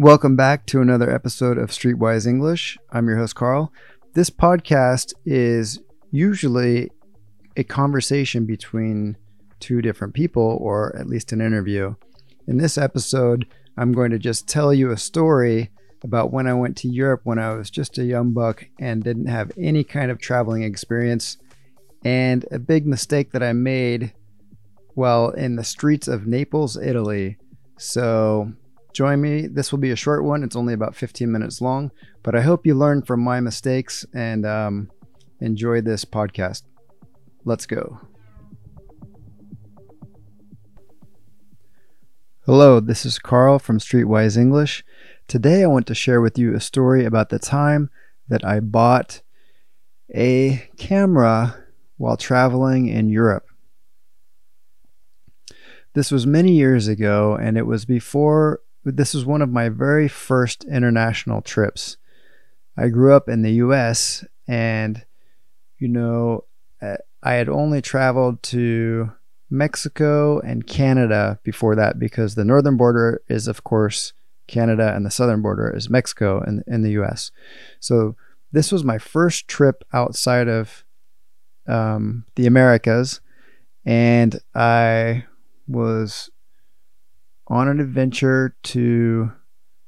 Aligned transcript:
Welcome 0.00 0.34
back 0.34 0.64
to 0.68 0.80
another 0.80 1.10
episode 1.10 1.58
of 1.58 1.68
Streetwise 1.68 2.26
English. 2.26 2.78
I'm 2.90 3.06
your 3.06 3.18
host, 3.18 3.34
Carl. 3.34 3.70
This 4.14 4.30
podcast 4.30 5.12
is 5.26 5.78
usually 6.10 6.90
a 7.54 7.64
conversation 7.64 8.46
between 8.46 9.18
two 9.58 9.82
different 9.82 10.14
people, 10.14 10.56
or 10.58 10.96
at 10.96 11.06
least 11.06 11.32
an 11.32 11.42
interview. 11.42 11.96
In 12.46 12.56
this 12.56 12.78
episode, 12.78 13.44
I'm 13.76 13.92
going 13.92 14.10
to 14.10 14.18
just 14.18 14.48
tell 14.48 14.72
you 14.72 14.90
a 14.90 14.96
story 14.96 15.68
about 16.02 16.32
when 16.32 16.46
I 16.46 16.54
went 16.54 16.78
to 16.78 16.88
Europe 16.88 17.20
when 17.24 17.38
I 17.38 17.52
was 17.54 17.68
just 17.68 17.98
a 17.98 18.04
young 18.04 18.32
buck 18.32 18.64
and 18.78 19.04
didn't 19.04 19.26
have 19.26 19.52
any 19.58 19.84
kind 19.84 20.10
of 20.10 20.18
traveling 20.18 20.62
experience, 20.62 21.36
and 22.06 22.46
a 22.50 22.58
big 22.58 22.86
mistake 22.86 23.32
that 23.32 23.42
I 23.42 23.52
made 23.52 24.14
while 24.94 25.28
in 25.28 25.56
the 25.56 25.62
streets 25.62 26.08
of 26.08 26.26
Naples, 26.26 26.78
Italy. 26.78 27.36
So, 27.76 28.54
join 28.92 29.20
me. 29.20 29.46
This 29.46 29.72
will 29.72 29.78
be 29.78 29.90
a 29.90 29.96
short 29.96 30.24
one. 30.24 30.42
It's 30.42 30.56
only 30.56 30.74
about 30.74 30.94
15 30.94 31.30
minutes 31.30 31.60
long, 31.60 31.90
but 32.22 32.34
I 32.34 32.40
hope 32.40 32.66
you 32.66 32.74
learn 32.74 33.02
from 33.02 33.20
my 33.20 33.40
mistakes 33.40 34.04
and 34.14 34.44
um, 34.46 34.90
enjoy 35.40 35.80
this 35.80 36.04
podcast. 36.04 36.62
Let's 37.44 37.66
go. 37.66 38.00
Hello, 42.46 42.80
this 42.80 43.06
is 43.06 43.18
Carl 43.18 43.58
from 43.58 43.78
Streetwise 43.78 44.36
English. 44.36 44.84
Today 45.28 45.62
I 45.62 45.68
want 45.68 45.86
to 45.86 45.94
share 45.94 46.20
with 46.20 46.38
you 46.38 46.54
a 46.54 46.60
story 46.60 47.04
about 47.04 47.28
the 47.28 47.38
time 47.38 47.90
that 48.28 48.44
I 48.44 48.60
bought 48.60 49.22
a 50.14 50.68
camera 50.76 51.64
while 51.96 52.16
traveling 52.16 52.88
in 52.88 53.08
Europe. 53.08 53.46
This 55.92 56.10
was 56.10 56.26
many 56.26 56.52
years 56.52 56.88
ago, 56.88 57.36
and 57.36 57.58
it 57.58 57.66
was 57.66 57.84
before 57.84 58.60
this 58.84 59.14
was 59.14 59.24
one 59.24 59.42
of 59.42 59.50
my 59.50 59.68
very 59.68 60.08
first 60.08 60.64
international 60.64 61.42
trips. 61.42 61.96
I 62.76 62.88
grew 62.88 63.14
up 63.14 63.28
in 63.28 63.42
the 63.42 63.52
US 63.52 64.24
and 64.48 65.04
you 65.78 65.88
know 65.88 66.44
uh, 66.80 66.96
I 67.22 67.34
had 67.34 67.48
only 67.48 67.82
traveled 67.82 68.42
to 68.44 69.12
Mexico 69.50 70.38
and 70.40 70.66
Canada 70.66 71.38
before 71.42 71.74
that 71.76 71.98
because 71.98 72.34
the 72.34 72.44
northern 72.44 72.76
border 72.76 73.20
is 73.28 73.48
of 73.48 73.64
course 73.64 74.12
Canada 74.46 74.94
and 74.94 75.04
the 75.04 75.10
southern 75.10 75.42
border 75.42 75.74
is 75.74 75.90
Mexico 75.90 76.42
in 76.42 76.62
in 76.66 76.82
the 76.82 76.92
US. 77.02 77.30
So 77.80 78.16
this 78.52 78.72
was 78.72 78.82
my 78.82 78.98
first 78.98 79.46
trip 79.46 79.84
outside 79.92 80.48
of 80.48 80.84
um, 81.66 82.24
the 82.36 82.46
Americas 82.46 83.20
and 83.84 84.40
I 84.54 85.24
was 85.68 86.30
on 87.50 87.66
an 87.66 87.80
adventure 87.80 88.54
to 88.62 89.32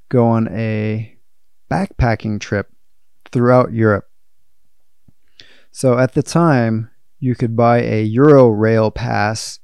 go 0.08 0.26
on 0.26 0.48
a 0.48 1.16
backpacking 1.70 2.40
trip 2.40 2.70
throughout 3.30 3.72
Europe. 3.72 4.10
So 5.70 5.98
at 5.98 6.12
the 6.12 6.22
time, 6.22 6.90
you 7.20 7.36
could 7.36 7.56
buy 7.56 7.78
a 7.78 8.06
Eurail 8.06 8.92
pass 8.92 9.60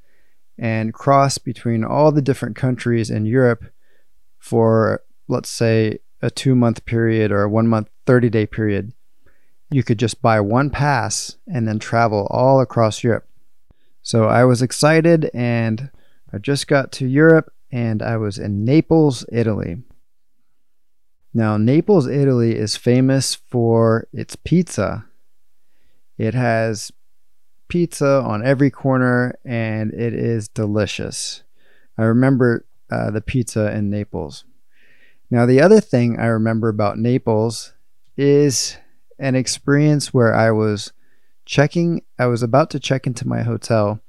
and 0.56 0.94
cross 0.94 1.38
between 1.38 1.84
all 1.84 2.12
the 2.12 2.22
different 2.22 2.56
countries 2.56 3.10
in 3.10 3.26
Europe 3.26 3.64
for, 4.38 5.02
let's 5.26 5.50
say, 5.50 5.98
a 6.22 6.30
two 6.30 6.54
month 6.54 6.84
period 6.84 7.32
or 7.32 7.42
a 7.42 7.48
one 7.48 7.66
month, 7.66 7.90
30 8.06 8.30
day 8.30 8.46
period. 8.46 8.92
You 9.70 9.82
could 9.82 9.98
just 9.98 10.22
buy 10.22 10.40
one 10.40 10.70
pass 10.70 11.36
and 11.46 11.66
then 11.66 11.78
travel 11.78 12.28
all 12.30 12.60
across 12.60 13.02
Europe. 13.02 13.28
So 14.02 14.24
I 14.24 14.44
was 14.44 14.62
excited 14.62 15.30
and 15.34 15.90
I 16.32 16.38
just 16.38 16.68
got 16.68 16.92
to 16.92 17.06
Europe 17.06 17.52
and 17.70 18.02
I 18.02 18.16
was 18.16 18.38
in 18.38 18.64
Naples, 18.64 19.24
Italy. 19.30 19.82
Now, 21.34 21.56
Naples, 21.56 22.06
Italy 22.06 22.56
is 22.56 22.76
famous 22.76 23.34
for 23.34 24.08
its 24.12 24.36
pizza. 24.36 25.04
It 26.16 26.34
has 26.34 26.90
pizza 27.68 28.22
on 28.22 28.44
every 28.44 28.70
corner 28.70 29.38
and 29.44 29.92
it 29.92 30.14
is 30.14 30.48
delicious. 30.48 31.42
I 31.96 32.04
remember 32.04 32.64
uh, 32.90 33.10
the 33.10 33.20
pizza 33.20 33.70
in 33.72 33.90
Naples. 33.90 34.44
Now, 35.30 35.44
the 35.44 35.60
other 35.60 35.80
thing 35.80 36.18
I 36.18 36.26
remember 36.26 36.68
about 36.68 36.98
Naples 36.98 37.74
is 38.16 38.78
an 39.18 39.34
experience 39.34 40.14
where 40.14 40.34
I 40.34 40.50
was 40.50 40.92
checking, 41.44 42.02
I 42.18 42.26
was 42.26 42.42
about 42.42 42.70
to 42.70 42.80
check 42.80 43.06
into 43.06 43.28
my 43.28 43.42
hotel 43.42 44.00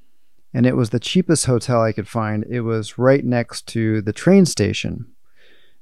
and 0.53 0.65
it 0.65 0.75
was 0.75 0.89
the 0.89 0.99
cheapest 0.99 1.45
hotel 1.45 1.81
I 1.81 1.91
could 1.91 2.07
find. 2.07 2.45
It 2.49 2.61
was 2.61 2.97
right 2.97 3.23
next 3.23 3.67
to 3.67 4.01
the 4.01 4.13
train 4.13 4.45
station. 4.45 5.07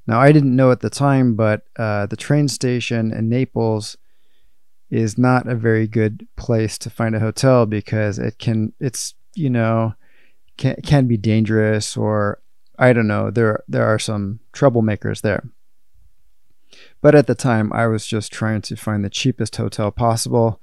Now, 0.05 0.19
I 0.19 0.31
didn't 0.31 0.55
know 0.55 0.71
at 0.71 0.79
the 0.79 0.89
time, 0.89 1.35
but 1.35 1.63
uh, 1.77 2.05
the 2.05 2.15
train 2.15 2.47
station 2.47 3.11
in 3.11 3.29
Naples 3.29 3.97
is 4.89 5.17
not 5.17 5.47
a 5.47 5.55
very 5.55 5.87
good 5.87 6.25
place 6.37 6.77
to 6.79 6.89
find 6.89 7.13
a 7.15 7.19
hotel 7.19 7.65
because 7.65 8.17
it 8.17 8.39
can, 8.39 8.73
it's, 8.79 9.15
you 9.35 9.49
know, 9.49 9.95
can, 10.55 10.75
can 10.83 11.07
be 11.07 11.17
dangerous 11.17 11.97
or 11.97 12.39
I 12.79 12.93
don't 12.93 13.07
know, 13.07 13.31
there, 13.31 13.63
there 13.67 13.85
are 13.85 13.99
some 13.99 14.39
troublemakers 14.53 15.21
there. 15.21 15.49
But 17.01 17.15
at 17.15 17.27
the 17.27 17.35
time, 17.35 17.71
I 17.73 17.87
was 17.87 18.05
just 18.05 18.31
trying 18.31 18.61
to 18.63 18.75
find 18.75 19.03
the 19.03 19.09
cheapest 19.09 19.55
hotel 19.55 19.91
possible 19.91 20.61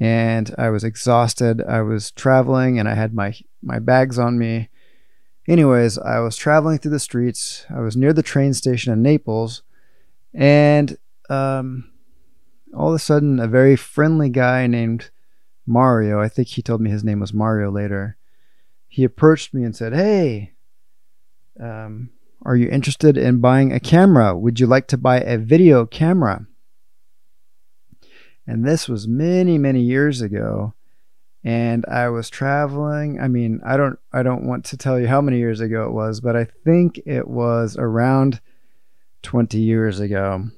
and 0.00 0.54
I 0.58 0.70
was 0.70 0.84
exhausted. 0.84 1.62
I 1.62 1.82
was 1.82 2.10
traveling 2.10 2.78
and 2.78 2.88
I 2.88 2.94
had 2.94 3.14
my 3.14 3.34
my 3.62 3.78
bags 3.78 4.18
on 4.18 4.38
me. 4.38 4.68
Anyways, 5.46 5.98
I 5.98 6.20
was 6.20 6.36
traveling 6.36 6.78
through 6.78 6.92
the 6.92 6.98
streets. 6.98 7.66
I 7.74 7.80
was 7.80 7.96
near 7.96 8.12
the 8.12 8.22
train 8.22 8.54
station 8.54 8.92
in 8.92 9.02
Naples, 9.02 9.62
and 10.32 10.96
um, 11.28 11.90
all 12.74 12.88
of 12.88 12.94
a 12.94 12.98
sudden, 12.98 13.38
a 13.38 13.46
very 13.46 13.76
friendly 13.76 14.30
guy 14.30 14.66
named 14.66 15.10
Mario, 15.66 16.20
I 16.20 16.28
think 16.28 16.48
he 16.48 16.62
told 16.62 16.80
me 16.80 16.90
his 16.90 17.04
name 17.04 17.20
was 17.20 17.32
Mario 17.32 17.70
later, 17.70 18.16
he 18.88 19.04
approached 19.04 19.54
me 19.54 19.64
and 19.64 19.74
said, 19.74 19.94
Hey, 19.94 20.52
um, 21.60 22.10
are 22.42 22.56
you 22.56 22.68
interested 22.68 23.16
in 23.16 23.40
buying 23.40 23.72
a 23.72 23.80
camera? 23.80 24.36
Would 24.36 24.60
you 24.60 24.66
like 24.66 24.86
to 24.88 24.98
buy 24.98 25.20
a 25.20 25.38
video 25.38 25.86
camera? 25.86 26.46
And 28.46 28.64
this 28.64 28.88
was 28.88 29.08
many, 29.08 29.58
many 29.58 29.80
years 29.80 30.20
ago. 30.20 30.74
And 31.42 31.84
I 31.86 32.08
was 32.08 32.30
traveling. 32.30 33.20
I 33.20 33.28
mean, 33.28 33.60
I 33.64 33.76
don't 33.76 33.98
I 34.12 34.22
don't 34.22 34.46
want 34.46 34.64
to 34.66 34.76
tell 34.76 34.98
you 34.98 35.06
how 35.06 35.20
many 35.20 35.38
years 35.38 35.60
ago 35.60 35.84
it 35.84 35.92
was, 35.92 36.20
but 36.20 36.36
I 36.36 36.44
think 36.64 37.00
it 37.04 37.28
was 37.28 37.76
around 37.76 38.40
20 39.22 39.58
years 39.58 40.00
ago. 40.00 40.48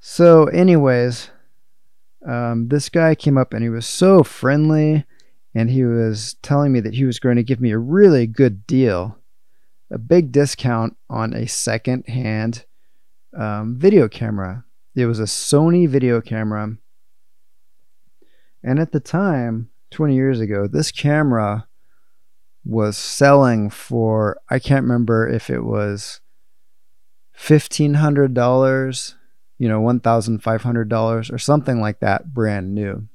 So, 0.00 0.44
anyways, 0.46 1.30
um, 2.26 2.68
this 2.68 2.88
guy 2.88 3.14
came 3.14 3.38
up 3.38 3.52
and 3.52 3.62
he 3.62 3.68
was 3.68 3.86
so 3.86 4.22
friendly 4.22 5.04
and 5.54 5.70
he 5.70 5.84
was 5.84 6.34
telling 6.42 6.70
me 6.70 6.80
that 6.80 6.94
he 6.94 7.04
was 7.04 7.18
going 7.18 7.36
to 7.36 7.42
give 7.42 7.60
me 7.60 7.70
a 7.70 7.78
really 7.78 8.26
good 8.26 8.66
deal, 8.66 9.16
a 9.90 9.98
big 9.98 10.30
discount 10.30 10.96
on 11.08 11.32
a 11.32 11.46
second 11.46 12.06
hand 12.08 12.66
um, 13.34 13.76
video 13.78 14.06
camera. 14.06 14.65
It 14.96 15.04
was 15.04 15.20
a 15.20 15.24
Sony 15.24 15.86
video 15.86 16.22
camera. 16.22 16.78
And 18.64 18.80
at 18.80 18.92
the 18.92 19.00
time, 19.00 19.68
20 19.90 20.14
years 20.14 20.40
ago, 20.40 20.66
this 20.66 20.90
camera 20.90 21.68
was 22.64 22.96
selling 22.96 23.68
for, 23.68 24.40
I 24.48 24.58
can't 24.58 24.84
remember 24.84 25.28
if 25.28 25.50
it 25.50 25.60
was 25.60 26.20
$1,500, 27.38 29.14
you 29.58 29.68
know, 29.68 29.80
$1,500 29.82 31.32
or 31.32 31.38
something 31.38 31.80
like 31.80 32.00
that, 32.00 32.32
brand 32.32 32.74
new. 32.74 33.06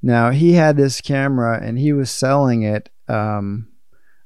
Now, 0.00 0.30
he 0.30 0.52
had 0.52 0.76
this 0.76 1.00
camera 1.00 1.60
and 1.60 1.76
he 1.76 1.92
was 1.92 2.08
selling 2.08 2.62
it. 2.62 2.88
Um, 3.08 3.72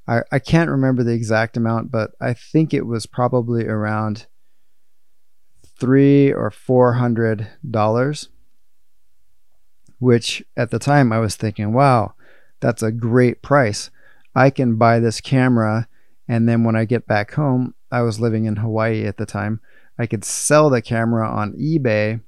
I, 0.07 0.21
I 0.31 0.39
can't 0.39 0.69
remember 0.69 1.03
the 1.03 1.15
exact 1.15 1.57
amount, 1.57 1.91
but 1.91 2.11
I 2.21 2.35
think 2.35 2.75
it 2.75 2.85
was 2.85 3.07
probably 3.07 3.67
around 3.67 4.27
three 5.81 6.33
or 6.33 6.51
four 6.51 6.95
hundred 6.95 7.49
dollars, 7.69 8.29
which 9.99 10.45
at 10.57 10.71
the 10.71 10.79
time 10.79 11.13
I 11.13 11.19
was 11.19 11.35
thinking, 11.35 11.73
wow, 11.73 12.15
that's 12.61 12.83
a 12.83 12.93
great 12.93 13.43
price. 13.43 13.91
I 14.35 14.51
can 14.51 14.77
buy 14.77 15.01
this 15.01 15.21
camera, 15.21 15.89
and 16.29 16.49
then 16.49 16.63
when 16.63 16.77
I 16.77 16.85
get 16.85 17.07
back 17.07 17.33
home, 17.33 17.75
I 17.91 18.03
was 18.03 18.21
living 18.21 18.45
in 18.45 18.57
Hawaii 18.57 19.05
at 19.07 19.17
the 19.17 19.27
time, 19.27 19.61
I 19.99 20.07
could 20.07 20.25
sell 20.25 20.71
the 20.71 20.81
camera 20.81 21.29
on 21.29 21.55
eBay 21.55 22.21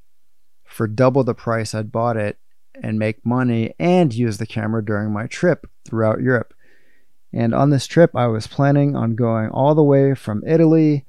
for 0.65 0.87
double 0.87 1.23
the 1.23 1.35
price 1.35 1.75
I'd 1.75 1.93
bought 1.93 2.17
it 2.17 2.39
and 2.75 2.99
make 2.99 3.25
money 3.25 3.75
and 3.79 4.13
use 4.13 4.39
the 4.39 4.47
camera 4.47 4.85
during 4.85 5.13
my 5.13 5.27
trip 5.27 5.71
throughout 5.87 6.21
Europe. 6.21 6.55
And 7.33 7.55
on 7.55 7.71
this 7.71 7.87
trip, 7.87 8.15
I 8.15 8.27
was 8.27 8.47
planning 8.47 8.97
on 8.97 9.15
going 9.15 9.51
all 9.51 9.75
the 9.75 9.83
way 9.83 10.15
from 10.15 10.43
Italy 10.47 11.05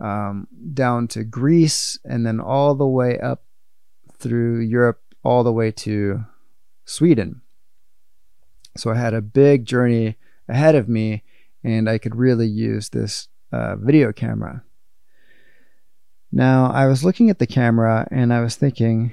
um, 0.00 0.48
down 0.72 1.08
to 1.08 1.24
Greece, 1.24 1.98
and 2.04 2.26
then 2.26 2.40
all 2.40 2.74
the 2.74 2.86
way 2.86 3.18
up 3.18 3.44
through 4.18 4.60
Europe, 4.60 5.00
all 5.22 5.44
the 5.44 5.52
way 5.52 5.70
to 5.70 6.24
Sweden. 6.84 7.42
So 8.76 8.90
I 8.90 8.96
had 8.96 9.14
a 9.14 9.20
big 9.20 9.66
journey 9.66 10.16
ahead 10.48 10.74
of 10.74 10.88
me, 10.88 11.22
and 11.62 11.88
I 11.88 11.98
could 11.98 12.16
really 12.16 12.46
use 12.46 12.88
this 12.88 13.28
uh, 13.52 13.76
video 13.76 14.12
camera. 14.12 14.62
Now 16.32 16.70
I 16.70 16.86
was 16.86 17.04
looking 17.04 17.28
at 17.28 17.38
the 17.38 17.46
camera 17.46 18.06
and 18.10 18.32
I 18.32 18.40
was 18.40 18.54
thinking, 18.54 19.12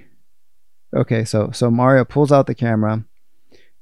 okay, 0.95 1.25
so 1.25 1.49
so 1.51 1.71
Mario 1.71 2.05
pulls 2.05 2.31
out 2.31 2.45
the 2.45 2.55
camera 2.55 3.03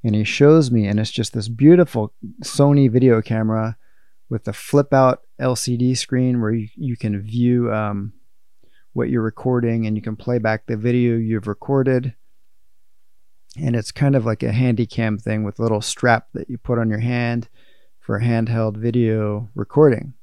and 0.03 0.15
he 0.15 0.23
shows 0.23 0.71
me, 0.71 0.87
and 0.87 0.99
it's 0.99 1.11
just 1.11 1.33
this 1.33 1.49
beautiful 1.49 2.13
Sony 2.43 2.89
video 2.89 3.21
camera 3.21 3.77
with 4.29 4.45
the 4.45 4.53
flip 4.53 4.93
out 4.93 5.21
LCD 5.39 5.97
screen 5.97 6.41
where 6.41 6.51
you, 6.51 6.67
you 6.75 6.97
can 6.97 7.21
view 7.21 7.71
um, 7.73 8.13
what 8.93 9.09
you're 9.09 9.21
recording 9.21 9.85
and 9.85 9.95
you 9.95 10.01
can 10.01 10.15
play 10.15 10.39
back 10.39 10.65
the 10.65 10.77
video 10.77 11.15
you've 11.15 11.47
recorded. 11.47 12.15
And 13.57 13.75
it's 13.75 13.91
kind 13.91 14.15
of 14.15 14.25
like 14.25 14.43
a 14.43 14.49
Handycam 14.49 15.21
thing 15.21 15.43
with 15.43 15.59
a 15.59 15.61
little 15.61 15.81
strap 15.81 16.27
that 16.33 16.49
you 16.49 16.57
put 16.57 16.79
on 16.79 16.89
your 16.89 16.99
hand 16.99 17.47
for 17.99 18.19
handheld 18.19 18.77
video 18.77 19.49
recording. 19.55 20.13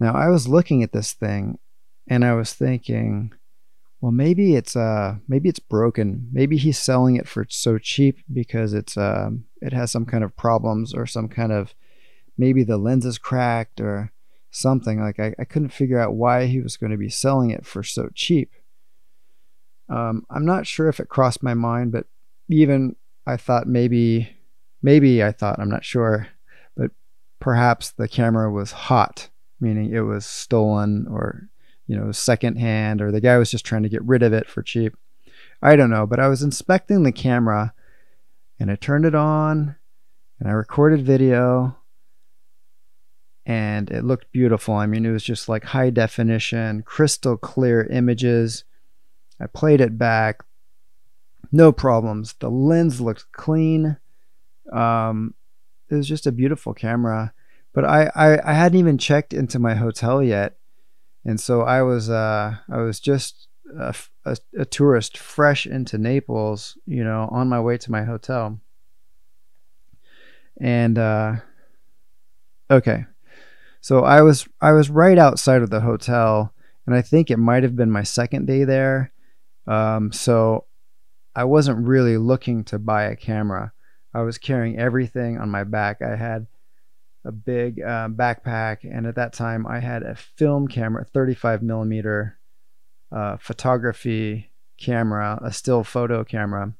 Now 0.00 0.14
I 0.14 0.28
was 0.28 0.48
looking 0.48 0.82
at 0.82 0.92
this 0.92 1.12
thing 1.12 1.58
and 2.08 2.24
I 2.24 2.34
was 2.34 2.52
thinking, 2.54 3.32
well 4.00 4.12
maybe 4.12 4.56
it's 4.56 4.74
uh 4.74 5.16
maybe 5.28 5.48
it's 5.48 5.60
broken. 5.60 6.28
Maybe 6.32 6.56
he's 6.56 6.78
selling 6.78 7.16
it 7.16 7.28
for 7.28 7.46
so 7.48 7.78
cheap 7.78 8.18
because 8.32 8.74
it's 8.74 8.96
um 8.96 9.44
it 9.60 9.72
has 9.72 9.92
some 9.92 10.04
kind 10.04 10.24
of 10.24 10.36
problems 10.36 10.92
or 10.92 11.06
some 11.06 11.28
kind 11.28 11.52
of 11.52 11.74
maybe 12.36 12.64
the 12.64 12.76
lens 12.76 13.06
is 13.06 13.18
cracked 13.18 13.80
or 13.80 14.12
something. 14.50 15.00
Like 15.00 15.18
I, 15.18 15.34
I 15.38 15.44
couldn't 15.44 15.70
figure 15.70 15.98
out 15.98 16.14
why 16.14 16.46
he 16.46 16.60
was 16.60 16.76
going 16.76 16.92
to 16.92 16.98
be 16.98 17.08
selling 17.08 17.50
it 17.50 17.66
for 17.66 17.82
so 17.82 18.08
cheap. 18.14 18.52
Um, 19.88 20.24
I'm 20.30 20.44
not 20.44 20.66
sure 20.66 20.88
if 20.88 21.00
it 21.00 21.08
crossed 21.08 21.42
my 21.42 21.54
mind, 21.54 21.92
but 21.92 22.06
even 22.48 22.96
I 23.26 23.36
thought 23.36 23.66
maybe, 23.66 24.36
maybe 24.82 25.22
I 25.22 25.32
thought, 25.32 25.58
I'm 25.58 25.68
not 25.68 25.84
sure, 25.84 26.28
but 26.76 26.90
perhaps 27.40 27.90
the 27.90 28.08
camera 28.08 28.50
was 28.50 28.72
hot, 28.72 29.28
meaning 29.60 29.92
it 29.92 30.00
was 30.00 30.24
stolen 30.24 31.06
or, 31.10 31.48
you 31.86 31.96
know, 31.96 32.12
secondhand, 32.12 33.02
or 33.02 33.10
the 33.10 33.20
guy 33.20 33.36
was 33.36 33.50
just 33.50 33.66
trying 33.66 33.82
to 33.82 33.88
get 33.88 34.04
rid 34.04 34.22
of 34.22 34.32
it 34.32 34.48
for 34.48 34.62
cheap. 34.62 34.96
I 35.60 35.76
don't 35.76 35.90
know, 35.90 36.06
but 36.06 36.18
I 36.18 36.28
was 36.28 36.42
inspecting 36.42 37.02
the 37.02 37.12
camera 37.12 37.74
and 38.58 38.70
I 38.70 38.76
turned 38.76 39.04
it 39.04 39.14
on 39.14 39.76
and 40.40 40.48
I 40.48 40.52
recorded 40.52 41.04
video 41.04 41.76
and 43.44 43.90
it 43.90 44.04
looked 44.04 44.32
beautiful. 44.32 44.74
I 44.74 44.86
mean, 44.86 45.04
it 45.04 45.10
was 45.10 45.24
just 45.24 45.48
like 45.48 45.64
high 45.64 45.90
definition, 45.90 46.82
crystal 46.82 47.36
clear 47.36 47.84
images. 47.84 48.64
I 49.40 49.46
played 49.46 49.80
it 49.80 49.98
back, 49.98 50.42
no 51.50 51.72
problems. 51.72 52.34
The 52.38 52.50
lens 52.50 53.00
looked 53.00 53.30
clean. 53.32 53.98
Um, 54.72 55.34
it 55.90 55.94
was 55.96 56.08
just 56.08 56.26
a 56.26 56.32
beautiful 56.32 56.72
camera. 56.72 57.34
But 57.74 57.84
I, 57.84 58.10
I, 58.14 58.50
I 58.50 58.54
hadn't 58.54 58.78
even 58.78 58.98
checked 58.98 59.32
into 59.32 59.58
my 59.58 59.74
hotel 59.74 60.22
yet, 60.22 60.56
and 61.24 61.40
so 61.40 61.62
I 61.62 61.82
was 61.82 62.10
uh, 62.10 62.56
I 62.70 62.76
was 62.78 63.00
just 63.00 63.48
a, 63.78 63.94
a, 64.26 64.36
a 64.58 64.64
tourist 64.66 65.16
fresh 65.16 65.66
into 65.66 65.96
Naples, 65.96 66.76
you 66.86 67.02
know, 67.02 67.28
on 67.32 67.48
my 67.48 67.60
way 67.60 67.78
to 67.78 67.90
my 67.90 68.04
hotel. 68.04 68.60
And 70.60 70.98
uh, 70.98 71.36
okay, 72.70 73.06
so 73.82 74.04
I 74.04 74.22
was 74.22 74.48
I 74.60 74.72
was 74.72 74.88
right 74.88 75.18
outside 75.18 75.60
of 75.60 75.70
the 75.70 75.80
hotel, 75.80 76.54
and 76.86 76.94
I 76.94 77.02
think 77.02 77.30
it 77.30 77.36
might 77.36 77.64
have 77.64 77.74
been 77.74 77.90
my 77.90 78.04
second 78.04 78.46
day 78.46 78.62
there. 78.62 79.12
Um, 79.66 80.12
so 80.12 80.66
I 81.34 81.44
wasn't 81.44 81.84
really 81.84 82.16
looking 82.16 82.62
to 82.64 82.78
buy 82.78 83.04
a 83.04 83.16
camera. 83.16 83.72
I 84.14 84.22
was 84.22 84.38
carrying 84.38 84.78
everything 84.78 85.36
on 85.38 85.50
my 85.50 85.64
back. 85.64 86.00
I 86.00 86.14
had 86.14 86.46
a 87.24 87.32
big 87.32 87.80
uh, 87.80 88.08
backpack, 88.08 88.78
and 88.84 89.04
at 89.04 89.16
that 89.16 89.32
time 89.32 89.66
I 89.66 89.80
had 89.80 90.04
a 90.04 90.14
film 90.14 90.68
camera, 90.68 91.04
35 91.04 91.62
millimeter 91.62 92.38
uh, 93.10 93.36
photography 93.38 94.52
camera, 94.78 95.40
a 95.42 95.52
still 95.52 95.82
photo 95.82 96.22
camera. 96.22 96.72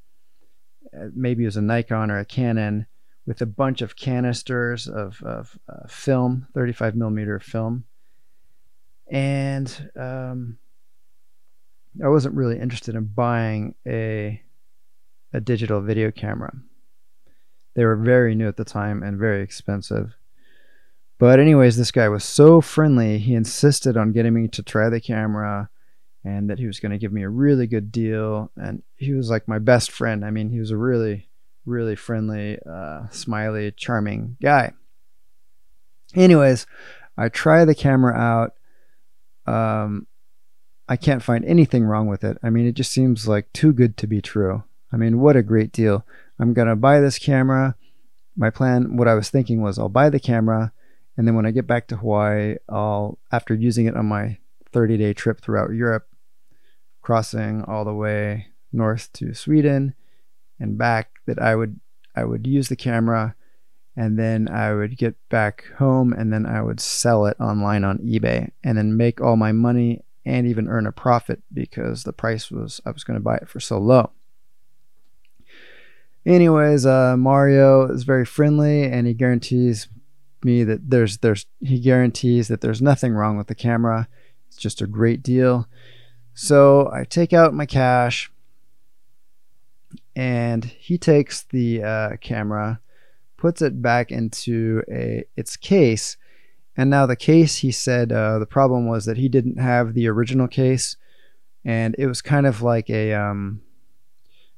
Uh, 0.97 1.07
maybe 1.13 1.43
it 1.43 1.47
was 1.47 1.57
a 1.57 1.61
Nikon 1.61 2.11
or 2.11 2.19
a 2.19 2.25
Canon 2.25 2.87
with 3.25 3.41
a 3.41 3.45
bunch 3.45 3.81
of 3.81 3.95
canisters 3.95 4.87
of, 4.87 5.21
of 5.23 5.57
uh, 5.69 5.87
film, 5.87 6.47
35 6.53 6.95
millimeter 6.95 7.39
film. 7.39 7.85
And 9.09 9.91
um, 9.95 10.57
I 12.03 12.07
wasn't 12.07 12.35
really 12.35 12.59
interested 12.59 12.95
in 12.95 13.05
buying 13.05 13.75
a, 13.87 14.41
a 15.31 15.39
digital 15.39 15.81
video 15.81 16.11
camera. 16.11 16.53
They 17.75 17.85
were 17.85 17.95
very 17.95 18.35
new 18.35 18.47
at 18.47 18.57
the 18.57 18.65
time 18.65 19.03
and 19.03 19.17
very 19.17 19.41
expensive. 19.41 20.15
But, 21.17 21.39
anyways, 21.39 21.77
this 21.77 21.91
guy 21.91 22.09
was 22.09 22.23
so 22.23 22.59
friendly. 22.59 23.17
He 23.19 23.33
insisted 23.35 23.95
on 23.95 24.11
getting 24.11 24.33
me 24.33 24.47
to 24.49 24.63
try 24.63 24.89
the 24.89 24.99
camera 24.99 25.69
and 26.25 26.49
that 26.49 26.59
he 26.59 26.67
was 26.67 26.79
going 26.79 26.91
to 26.91 26.97
give 26.97 27.13
me 27.13 27.23
a 27.23 27.29
really 27.29 27.67
good 27.67 27.91
deal. 27.91 28.51
And 28.57 28.83
he 28.95 29.13
was 29.13 29.29
like 29.29 29.47
my 29.47 29.59
best 29.59 29.91
friend. 29.91 30.25
I 30.25 30.31
mean, 30.31 30.49
he 30.49 30.59
was 30.59 30.71
a 30.71 30.77
really 30.77 31.29
really 31.65 31.95
friendly, 31.95 32.59
uh, 32.69 33.07
smiley, 33.09 33.71
charming 33.71 34.37
guy. 34.41 34.73
Anyways, 36.15 36.65
I 37.17 37.29
try 37.29 37.65
the 37.65 37.75
camera 37.75 38.13
out. 38.13 38.53
Um, 39.45 40.07
I 40.87 40.97
can't 40.97 41.23
find 41.23 41.45
anything 41.45 41.85
wrong 41.85 42.07
with 42.07 42.23
it. 42.23 42.37
I 42.43 42.49
mean, 42.49 42.67
it 42.67 42.75
just 42.75 42.91
seems 42.91 43.27
like 43.27 43.51
too 43.53 43.73
good 43.73 43.97
to 43.97 44.07
be 44.07 44.21
true. 44.21 44.63
I 44.91 44.97
mean, 44.97 45.19
what 45.19 45.35
a 45.35 45.43
great 45.43 45.71
deal. 45.71 46.05
I'm 46.39 46.53
going 46.53 46.67
to 46.67 46.75
buy 46.75 46.99
this 46.99 47.17
camera. 47.17 47.75
My 48.35 48.49
plan, 48.49 48.97
what 48.97 49.07
I 49.07 49.15
was 49.15 49.29
thinking 49.29 49.61
was 49.61 49.79
I'll 49.79 49.89
buy 49.89 50.09
the 50.09 50.19
camera, 50.19 50.71
and 51.15 51.27
then 51.27 51.35
when 51.35 51.45
I 51.45 51.51
get 51.51 51.67
back 51.67 51.87
to 51.87 51.97
Hawaii, 51.97 52.57
I'll, 52.67 53.19
after 53.31 53.53
using 53.53 53.85
it 53.85 53.95
on 53.95 54.07
my 54.07 54.37
30 54.71 54.97
day 54.97 55.13
trip 55.13 55.39
throughout 55.41 55.71
Europe, 55.71 56.07
crossing 57.01 57.63
all 57.63 57.85
the 57.85 57.93
way 57.93 58.47
north 58.71 59.11
to 59.13 59.33
Sweden, 59.33 59.93
and 60.59 60.77
back 60.77 61.12
that 61.25 61.41
I 61.41 61.55
would 61.55 61.79
I 62.15 62.25
would 62.25 62.45
use 62.45 62.69
the 62.69 62.75
camera 62.75 63.35
and 63.95 64.17
then 64.17 64.47
I 64.47 64.73
would 64.73 64.97
get 64.97 65.15
back 65.29 65.65
home 65.77 66.13
and 66.13 66.33
then 66.33 66.45
I 66.45 66.61
would 66.61 66.79
sell 66.79 67.25
it 67.25 67.37
online 67.39 67.83
on 67.83 67.99
eBay 67.99 68.51
and 68.63 68.77
then 68.77 68.97
make 68.97 69.21
all 69.21 69.35
my 69.35 69.51
money 69.51 70.03
and 70.25 70.47
even 70.47 70.67
earn 70.67 70.87
a 70.87 70.91
profit 70.91 71.41
because 71.53 72.03
the 72.03 72.13
price 72.13 72.49
was 72.49 72.81
I 72.85 72.91
was 72.91 73.03
going 73.03 73.19
to 73.19 73.23
buy 73.23 73.35
it 73.37 73.49
for 73.49 73.59
so 73.59 73.77
low. 73.77 74.11
Anyways, 76.25 76.85
uh, 76.85 77.17
Mario 77.17 77.87
is 77.87 78.03
very 78.03 78.25
friendly 78.25 78.83
and 78.83 79.05
he 79.05 79.13
guarantees 79.13 79.89
me 80.43 80.63
that 80.63 80.89
there's 80.89 81.17
there's 81.19 81.45
he 81.59 81.79
guarantees 81.79 82.47
that 82.47 82.61
there's 82.61 82.81
nothing 82.81 83.13
wrong 83.13 83.37
with 83.37 83.47
the 83.47 83.55
camera. 83.55 84.07
It's 84.47 84.57
just 84.57 84.81
a 84.81 84.87
great 84.87 85.21
deal. 85.21 85.67
So 86.33 86.89
I 86.91 87.03
take 87.03 87.33
out 87.33 87.53
my 87.53 87.65
cash 87.65 88.31
and 90.15 90.65
he 90.65 90.97
takes 90.97 91.43
the 91.43 91.83
uh, 91.83 92.09
camera, 92.21 92.79
puts 93.37 93.61
it 93.61 93.81
back 93.81 94.11
into 94.11 94.83
a 94.91 95.25
its 95.35 95.57
case, 95.57 96.17
and 96.75 96.89
now 96.89 97.05
the 97.05 97.15
case 97.15 97.57
he 97.57 97.71
said 97.71 98.11
uh, 98.11 98.39
the 98.39 98.45
problem 98.45 98.87
was 98.87 99.05
that 99.05 99.17
he 99.17 99.29
didn't 99.29 99.59
have 99.59 99.93
the 99.93 100.07
original 100.07 100.47
case, 100.47 100.97
and 101.63 101.95
it 101.97 102.07
was 102.07 102.21
kind 102.21 102.45
of 102.45 102.61
like 102.61 102.89
a 102.89 103.13
um, 103.13 103.61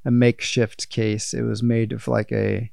a 0.03 0.11
makeshift 0.11 0.89
case. 0.89 1.33
It 1.33 1.43
was 1.43 1.63
made 1.63 1.91
of 1.91 2.07
like 2.07 2.31
a 2.31 2.71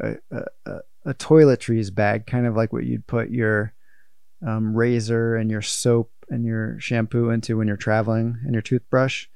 a, 0.00 0.16
a, 0.30 0.78
a 1.04 1.14
toiletries 1.14 1.94
bag, 1.94 2.26
kind 2.26 2.46
of 2.46 2.56
like 2.56 2.72
what 2.72 2.84
you'd 2.84 3.06
put 3.06 3.30
your 3.30 3.72
um, 4.46 4.74
razor 4.74 5.36
and 5.36 5.50
your 5.50 5.62
soap 5.62 6.10
and 6.28 6.44
your 6.44 6.78
shampoo 6.80 7.30
into 7.30 7.56
when 7.56 7.68
you're 7.68 7.76
traveling 7.76 8.38
and 8.44 8.52
your 8.52 8.62
toothbrush. 8.62 9.26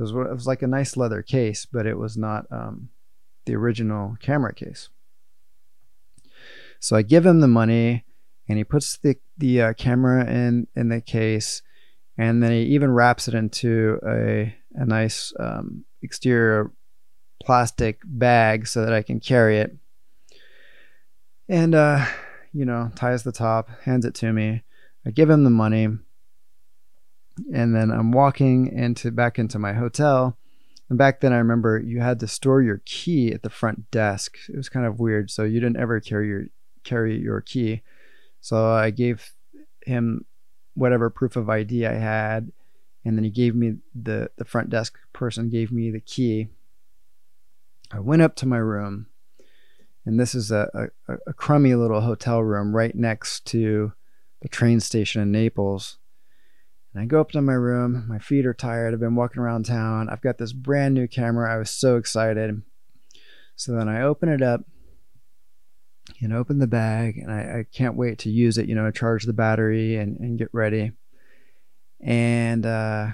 It 0.00 0.04
was, 0.04 0.12
it 0.12 0.34
was 0.34 0.46
like 0.46 0.62
a 0.62 0.66
nice 0.66 0.96
leather 0.96 1.20
case, 1.20 1.66
but 1.66 1.84
it 1.84 1.98
was 1.98 2.16
not 2.16 2.46
um, 2.50 2.88
the 3.44 3.54
original 3.54 4.16
camera 4.18 4.54
case. 4.54 4.88
So 6.78 6.96
I 6.96 7.02
give 7.02 7.26
him 7.26 7.40
the 7.40 7.48
money, 7.48 8.06
and 8.48 8.56
he 8.56 8.64
puts 8.64 8.96
the 8.96 9.16
the 9.36 9.60
uh, 9.60 9.72
camera 9.74 10.24
in 10.24 10.68
in 10.74 10.88
the 10.88 11.02
case, 11.02 11.60
and 12.16 12.42
then 12.42 12.50
he 12.50 12.62
even 12.62 12.92
wraps 12.92 13.28
it 13.28 13.34
into 13.34 14.00
a 14.08 14.54
a 14.74 14.86
nice 14.86 15.34
um, 15.38 15.84
exterior 16.00 16.72
plastic 17.44 18.00
bag 18.02 18.66
so 18.66 18.82
that 18.86 18.94
I 18.94 19.02
can 19.02 19.20
carry 19.20 19.58
it. 19.58 19.76
And 21.46 21.74
uh, 21.74 22.06
you 22.54 22.64
know, 22.64 22.90
ties 22.94 23.22
the 23.22 23.32
top, 23.32 23.68
hands 23.82 24.06
it 24.06 24.14
to 24.14 24.32
me. 24.32 24.62
I 25.04 25.10
give 25.10 25.28
him 25.28 25.44
the 25.44 25.50
money 25.50 25.88
and 27.52 27.74
then 27.74 27.90
I'm 27.90 28.12
walking 28.12 28.68
into 28.72 29.10
back 29.10 29.38
into 29.38 29.58
my 29.58 29.72
hotel. 29.72 30.36
And 30.88 30.98
back 30.98 31.20
then, 31.20 31.32
I 31.32 31.38
remember 31.38 31.78
you 31.78 32.00
had 32.00 32.18
to 32.20 32.26
store 32.26 32.62
your 32.62 32.82
key 32.84 33.32
at 33.32 33.42
the 33.42 33.50
front 33.50 33.90
desk. 33.90 34.36
It 34.48 34.56
was 34.56 34.68
kind 34.68 34.86
of 34.86 34.98
weird, 34.98 35.30
so 35.30 35.44
you 35.44 35.60
didn't 35.60 35.78
ever 35.78 36.00
carry 36.00 36.28
your 36.28 36.44
carry 36.82 37.18
your 37.18 37.40
key. 37.40 37.82
So 38.40 38.70
I 38.72 38.90
gave 38.90 39.32
him 39.86 40.24
whatever 40.74 41.10
proof 41.10 41.36
of 41.36 41.48
ID 41.48 41.86
I 41.86 41.94
had, 41.94 42.50
and 43.04 43.16
then 43.16 43.24
he 43.24 43.30
gave 43.30 43.54
me 43.54 43.76
the 43.94 44.30
the 44.36 44.44
front 44.44 44.70
desk 44.70 44.98
person 45.12 45.48
gave 45.48 45.70
me 45.70 45.90
the 45.90 46.00
key. 46.00 46.48
I 47.92 48.00
went 48.00 48.22
up 48.22 48.34
to 48.36 48.46
my 48.46 48.58
room, 48.58 49.06
and 50.04 50.18
this 50.18 50.34
is 50.34 50.50
a, 50.50 50.90
a, 51.08 51.14
a 51.26 51.32
crummy 51.32 51.74
little 51.74 52.00
hotel 52.00 52.42
room 52.42 52.74
right 52.74 52.94
next 52.94 53.44
to 53.46 53.92
the 54.42 54.48
train 54.48 54.80
station 54.80 55.22
in 55.22 55.30
Naples. 55.30 55.98
And 56.92 57.02
I 57.02 57.06
go 57.06 57.20
up 57.20 57.30
to 57.32 57.40
my 57.40 57.52
room. 57.52 58.06
My 58.08 58.18
feet 58.18 58.46
are 58.46 58.54
tired. 58.54 58.92
I've 58.92 59.00
been 59.00 59.14
walking 59.14 59.40
around 59.40 59.66
town. 59.66 60.08
I've 60.08 60.22
got 60.22 60.38
this 60.38 60.52
brand 60.52 60.94
new 60.94 61.06
camera. 61.06 61.52
I 61.52 61.58
was 61.58 61.70
so 61.70 61.96
excited. 61.96 62.62
So 63.54 63.72
then 63.72 63.88
I 63.88 64.02
open 64.02 64.28
it 64.28 64.42
up 64.42 64.62
and 66.20 66.32
open 66.32 66.58
the 66.58 66.66
bag, 66.66 67.18
and 67.18 67.30
I, 67.30 67.60
I 67.60 67.66
can't 67.72 67.94
wait 67.94 68.18
to 68.20 68.30
use 68.30 68.58
it, 68.58 68.66
you 68.66 68.74
know, 68.74 68.90
charge 68.90 69.24
the 69.24 69.32
battery 69.32 69.96
and, 69.96 70.18
and 70.18 70.38
get 70.38 70.48
ready. 70.52 70.92
And 72.00 72.66
uh, 72.66 73.08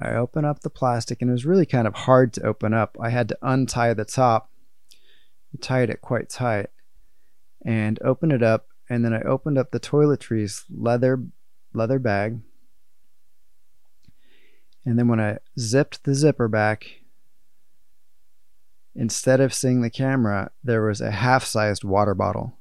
I 0.00 0.10
open 0.12 0.44
up 0.44 0.60
the 0.60 0.70
plastic, 0.70 1.20
and 1.20 1.30
it 1.30 1.32
was 1.32 1.46
really 1.46 1.66
kind 1.66 1.86
of 1.88 1.94
hard 1.94 2.32
to 2.34 2.42
open 2.42 2.72
up. 2.74 2.96
I 3.00 3.10
had 3.10 3.28
to 3.30 3.38
untie 3.42 3.94
the 3.94 4.04
top, 4.04 4.50
tied 5.60 5.90
it 5.90 6.00
quite 6.00 6.28
tight, 6.28 6.68
and 7.64 7.98
open 8.02 8.30
it 8.30 8.42
up. 8.42 8.68
And 8.88 9.04
then 9.04 9.12
I 9.12 9.22
opened 9.22 9.58
up 9.58 9.70
the 9.72 9.80
toiletries 9.80 10.64
leather 10.70 11.24
leather 11.74 11.98
bag. 11.98 12.40
And 14.86 14.96
then 14.96 15.08
when 15.08 15.20
I 15.20 15.38
zipped 15.58 16.04
the 16.04 16.14
zipper 16.14 16.46
back, 16.46 16.86
instead 18.94 19.40
of 19.40 19.52
seeing 19.52 19.82
the 19.82 19.90
camera, 19.90 20.52
there 20.62 20.86
was 20.86 21.00
a 21.00 21.10
half 21.10 21.44
sized 21.44 21.82
water 21.82 22.14
bottle. 22.14 22.56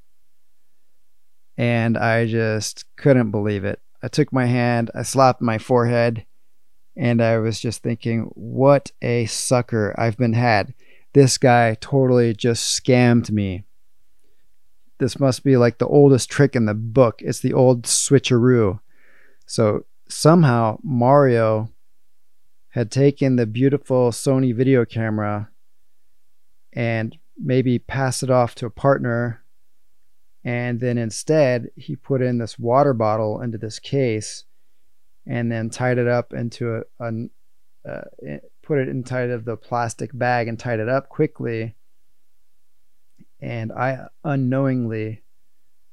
And 1.55 1.97
I 1.97 2.25
just 2.25 2.83
couldn't 2.97 3.29
believe 3.29 3.63
it. 3.63 3.79
I 4.01 4.07
took 4.07 4.33
my 4.33 4.47
hand, 4.47 4.89
I 4.93 5.03
slapped 5.03 5.41
my 5.41 5.59
forehead, 5.59 6.25
and 6.97 7.21
I 7.21 7.37
was 7.37 7.59
just 7.59 7.83
thinking, 7.83 8.31
what 8.33 8.91
a 9.01 9.27
sucker 9.27 9.93
I've 9.97 10.17
been 10.17 10.33
had. 10.33 10.73
This 11.13 11.37
guy 11.37 11.77
totally 11.79 12.33
just 12.33 12.83
scammed 12.83 13.29
me. 13.29 13.63
This 14.97 15.19
must 15.19 15.43
be 15.43 15.57
like 15.57 15.77
the 15.77 15.87
oldest 15.87 16.29
trick 16.29 16.55
in 16.55 16.65
the 16.65 16.73
book. 16.73 17.21
It's 17.21 17.39
the 17.39 17.53
old 17.53 17.83
switcheroo. 17.83 18.79
So 19.45 19.85
somehow 20.07 20.79
Mario 20.83 21.69
had 22.75 22.91
taken 22.91 23.37
the 23.37 23.45
beautiful 23.45 24.11
Sony 24.11 24.53
video 24.53 24.83
camera 24.83 25.49
and 26.73 27.17
maybe 27.41 27.79
pass 27.79 28.21
it 28.21 28.29
off 28.29 28.53
to 28.53 28.65
a 28.65 28.69
partner. 28.69 29.41
And 30.43 30.81
then 30.81 30.97
instead, 30.97 31.69
he 31.77 31.95
put 31.95 32.21
in 32.21 32.37
this 32.37 32.59
water 32.59 32.93
bottle 32.93 33.39
into 33.39 33.57
this 33.57 33.79
case 33.79 34.43
and 35.25 35.49
then 35.49 35.69
tied 35.69 35.97
it 35.97 36.09
up 36.09 36.33
into 36.33 36.75
a, 36.75 36.81
a 36.99 37.29
uh, 37.89 38.01
put 38.61 38.79
it 38.79 38.89
inside 38.89 39.29
of 39.29 39.45
the 39.45 39.55
plastic 39.55 40.11
bag 40.13 40.49
and 40.49 40.59
tied 40.59 40.81
it 40.81 40.89
up 40.89 41.07
quickly. 41.07 41.75
And 43.39 43.71
I 43.71 44.07
unknowingly 44.25 45.23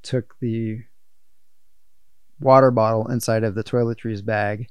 took 0.03 0.35
the 0.41 0.81
water 2.41 2.73
bottle 2.73 3.09
inside 3.09 3.45
of 3.45 3.55
the 3.55 3.63
toiletries 3.63 4.25
bag 4.25 4.69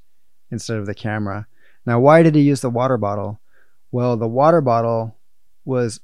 instead 0.51 0.77
of 0.77 0.85
the 0.85 0.93
camera. 0.93 1.47
Now, 1.85 1.99
why 1.99 2.23
did 2.23 2.35
he 2.35 2.41
use 2.41 2.61
the 2.61 2.69
water 2.69 2.97
bottle? 2.97 3.41
Well, 3.91 4.17
the 4.17 4.27
water 4.27 4.61
bottle 4.61 5.17
was 5.65 5.99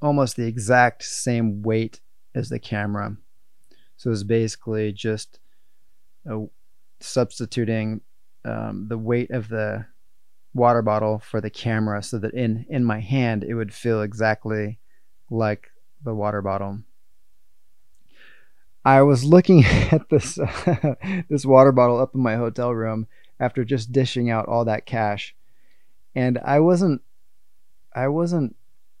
almost 0.00 0.36
the 0.36 0.46
exact 0.46 1.04
same 1.04 1.62
weight 1.62 2.00
as 2.34 2.48
the 2.48 2.58
camera. 2.58 3.16
So 3.96 4.10
it's 4.10 4.22
basically 4.22 4.92
just 4.92 5.38
uh, 6.30 6.40
substituting 7.00 8.00
um, 8.44 8.86
the 8.88 8.98
weight 8.98 9.30
of 9.30 9.48
the 9.48 9.86
water 10.54 10.82
bottle 10.82 11.18
for 11.18 11.40
the 11.40 11.50
camera 11.50 12.02
so 12.02 12.18
that 12.18 12.34
in, 12.34 12.66
in 12.68 12.84
my 12.84 13.00
hand 13.00 13.44
it 13.44 13.54
would 13.54 13.72
feel 13.72 14.02
exactly 14.02 14.78
like 15.30 15.70
the 16.04 16.14
water 16.14 16.42
bottle. 16.42 16.80
I 18.84 19.02
was 19.02 19.24
looking 19.24 19.64
at 19.92 20.08
this 20.10 20.38
uh, 20.38 20.94
this 21.28 21.46
water 21.46 21.72
bottle 21.72 22.00
up 22.00 22.14
in 22.14 22.20
my 22.20 22.36
hotel 22.36 22.74
room 22.74 23.06
after 23.42 23.64
just 23.64 23.92
dishing 23.92 24.30
out 24.30 24.46
all 24.46 24.64
that 24.64 24.86
cash 24.86 25.34
and 26.14 26.38
I 26.44 26.60
wasn't 26.60 27.02
I 27.94 28.08
wasn't 28.08 28.56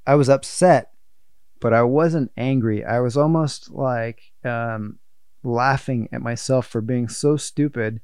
I 0.06 0.16
was 0.16 0.28
upset, 0.28 0.92
but 1.60 1.72
I 1.72 1.82
wasn't 1.82 2.32
angry. 2.36 2.84
I 2.84 3.00
was 3.00 3.16
almost 3.16 3.70
like 3.70 4.32
um, 4.44 4.98
laughing 5.44 6.08
at 6.12 6.22
myself 6.22 6.66
for 6.66 6.80
being 6.80 7.08
so 7.08 7.36
stupid 7.36 8.00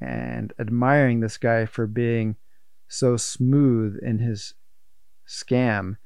and 0.00 0.52
admiring 0.58 1.20
this 1.20 1.38
guy 1.38 1.64
for 1.64 1.86
being 1.86 2.36
so 2.88 3.16
smooth 3.16 3.98
in 4.02 4.18
his 4.18 4.54
scam. 5.26 5.96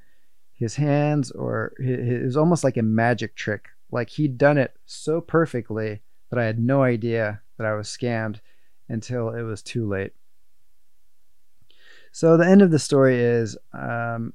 His 0.53 0.77
hands, 0.77 1.31
or 1.31 1.73
it 1.79 2.25
was 2.25 2.37
almost 2.37 2.65
like 2.65 2.77
a 2.77 2.83
magic 2.83 3.37
trick. 3.37 3.69
Like 3.93 4.11
he'd 4.11 4.39
done 4.39 4.59
it 4.59 4.77
so 4.87 5.21
perfectly 5.21 6.01
that 6.31 6.39
I 6.39 6.45
had 6.45 6.59
no 6.59 6.83
idea 6.83 7.43
that 7.57 7.67
I 7.67 7.75
was 7.75 7.89
scammed 7.89 8.41
until 8.89 9.31
it 9.31 9.43
was 9.43 9.63
too 9.63 9.87
late. 9.89 10.13
So 12.13 12.37
the 12.37 12.47
end 12.47 12.63
of 12.63 12.71
the 12.71 12.79
story 12.79 13.21
is 13.21 13.57
um, 13.73 14.33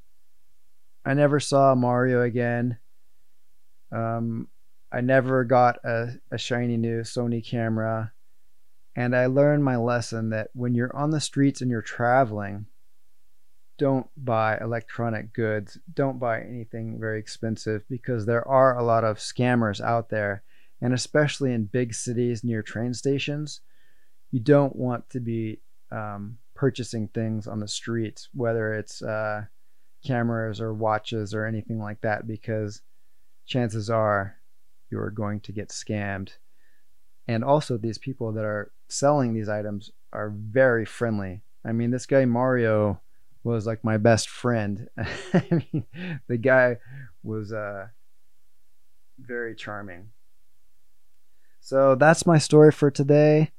I 1.06 1.14
never 1.14 1.40
saw 1.40 1.76
Mario 1.76 2.22
again. 2.22 2.78
Um, 3.92 4.48
I 4.92 5.02
never 5.02 5.44
got 5.44 5.84
a, 5.84 6.20
a 6.32 6.38
shiny 6.38 6.78
new 6.78 7.02
Sony 7.02 7.46
camera. 7.46 8.14
And 8.96 9.16
I 9.16 9.26
learned 9.26 9.64
my 9.64 9.76
lesson 9.76 10.30
that 10.30 10.50
when 10.54 10.76
you're 10.76 10.96
on 10.96 11.10
the 11.10 11.20
streets 11.20 11.62
and 11.62 11.72
you're 11.72 11.82
traveling, 11.82 12.68
don't 13.80 14.08
buy 14.16 14.58
electronic 14.62 15.34
goods. 15.34 15.80
Don't 15.94 16.20
buy 16.20 16.42
anything 16.42 17.00
very 17.00 17.20
expensive 17.20 17.84
because 17.90 18.26
there 18.26 18.48
are 18.48 18.78
a 18.78 18.84
lot 18.84 19.04
of 19.04 19.18
scammers 19.18 19.82
out 19.82 20.10
there. 20.10 20.44
And 20.80 20.94
especially 20.94 21.54
in 21.54 21.66
big 21.66 21.94
cities 21.96 22.44
near 22.44 22.62
train 22.62 22.94
stations, 22.94 23.62
you 24.34 24.40
don't 24.40 24.75
want 24.75 25.08
to 25.12 25.20
be 25.20 25.60
um, 25.92 26.40
purchasing 26.56 27.08
things 27.08 27.46
on 27.46 27.60
the 27.60 27.68
streets, 27.68 28.30
whether 28.34 28.74
it's 28.74 29.04
uh, 29.04 29.44
cameras 30.04 30.60
or 30.60 30.74
watches 30.74 31.36
or 31.36 31.46
anything 31.46 31.80
like 31.80 32.02
that, 32.02 32.25
because 32.25 32.82
chances 33.46 33.92
are 33.92 34.36
you 34.90 35.00
are 35.00 35.12
going 35.12 35.40
to 35.42 35.52
get 35.52 35.70
scammed. 35.70 36.32
And 37.28 37.44
also, 37.44 37.78
these 37.78 38.00
people 38.00 38.32
that 38.32 38.44
are 38.44 38.72
selling 38.90 39.36
these 39.36 39.50
items 39.50 39.92
are 40.12 40.32
very 40.36 40.84
friendly. 40.84 41.42
I 41.63 41.72
mean, 41.72 41.92
this 41.92 42.08
guy 42.08 42.25
Mario 42.25 43.00
was 43.44 43.68
like 43.68 43.84
my 43.84 43.98
best 43.98 44.28
friend. 44.28 44.90
I 44.98 45.46
mean, 45.52 45.86
the 46.28 46.38
guy 46.38 46.78
was 47.22 47.54
uh, 47.54 47.86
very 49.20 49.54
charming. 49.54 50.10
So 51.60 51.94
that's 51.94 52.25
my 52.25 52.40
story 52.40 52.72
for 52.72 52.90
today. 52.90 53.52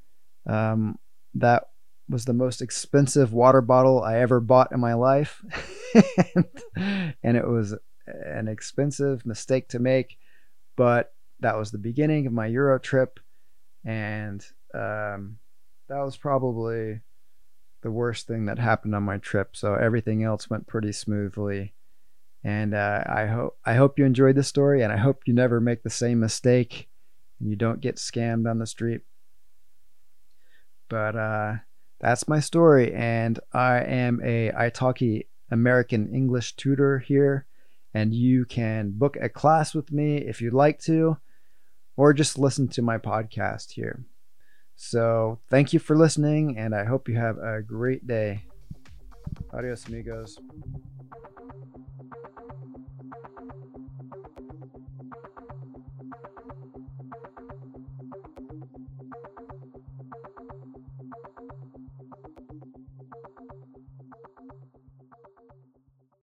Um, 0.45 0.99
that 1.35 1.63
was 2.07 2.25
the 2.25 2.33
most 2.33 2.61
expensive 2.61 3.33
water 3.33 3.61
bottle 3.61 4.03
I 4.03 4.19
ever 4.19 4.39
bought 4.39 4.71
in 4.71 4.79
my 4.79 4.93
life. 4.93 5.43
and 6.75 7.37
it 7.37 7.47
was 7.47 7.75
an 8.07 8.47
expensive 8.47 9.25
mistake 9.25 9.69
to 9.69 9.79
make, 9.79 10.17
but 10.75 11.13
that 11.39 11.57
was 11.57 11.71
the 11.71 11.77
beginning 11.77 12.27
of 12.27 12.33
my 12.33 12.47
Euro 12.47 12.79
trip. 12.79 13.19
And 13.83 14.45
um, 14.73 15.37
that 15.89 15.99
was 15.99 16.17
probably 16.17 17.01
the 17.81 17.91
worst 17.91 18.27
thing 18.27 18.45
that 18.45 18.59
happened 18.59 18.95
on 18.95 19.03
my 19.03 19.17
trip. 19.17 19.55
So 19.55 19.75
everything 19.75 20.23
else 20.23 20.49
went 20.49 20.67
pretty 20.67 20.91
smoothly. 20.91 21.73
And 22.43 22.75
uh, 22.75 23.03
I 23.07 23.25
hope 23.25 23.57
I 23.65 23.73
hope 23.73 23.97
you 23.97 24.05
enjoyed 24.05 24.35
the 24.35 24.43
story, 24.43 24.83
and 24.83 24.93
I 24.93 24.97
hope 24.97 25.23
you 25.25 25.33
never 25.33 25.59
make 25.59 25.81
the 25.81 25.89
same 25.89 26.19
mistake 26.19 26.87
and 27.39 27.49
you 27.49 27.55
don't 27.55 27.81
get 27.81 27.95
scammed 27.95 28.49
on 28.49 28.59
the 28.59 28.67
street. 28.67 29.01
But 30.89 31.15
uh, 31.15 31.53
that's 31.99 32.27
my 32.27 32.39
story, 32.39 32.93
and 32.93 33.39
I 33.53 33.79
am 33.79 34.21
a 34.23 34.51
Italki 34.51 35.27
American 35.49 36.13
English 36.13 36.55
tutor 36.55 36.99
here, 36.99 37.45
and 37.93 38.13
you 38.13 38.45
can 38.45 38.91
book 38.91 39.17
a 39.19 39.29
class 39.29 39.73
with 39.73 39.91
me 39.91 40.17
if 40.17 40.41
you'd 40.41 40.53
like 40.53 40.79
to, 40.81 41.17
or 41.95 42.13
just 42.13 42.37
listen 42.37 42.67
to 42.69 42.81
my 42.81 42.97
podcast 42.97 43.71
here. 43.71 44.05
So, 44.75 45.39
thank 45.49 45.71
you 45.71 45.79
for 45.79 45.95
listening, 45.95 46.57
and 46.57 46.75
I 46.75 46.83
hope 46.83 47.07
you 47.07 47.15
have 47.15 47.37
a 47.37 47.61
great 47.61 48.05
day. 48.05 48.43
Adios, 49.53 49.87
amigos. 49.87 50.37